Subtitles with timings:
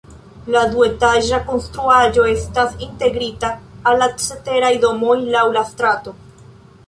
[0.53, 3.51] La duetaĝa konstruaĵo estas integrita
[3.91, 6.15] al la ceteraj domoj laŭ la strato.